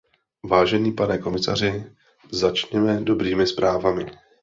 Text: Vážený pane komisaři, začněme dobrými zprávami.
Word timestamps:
Vážený 0.43 0.91
pane 0.91 1.17
komisaři, 1.17 1.83
začněme 2.31 3.01
dobrými 3.01 3.47
zprávami. 3.47 4.05